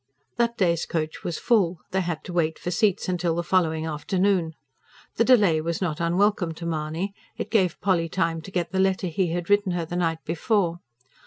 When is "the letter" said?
8.71-9.05